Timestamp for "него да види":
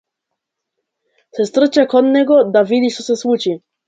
2.15-2.89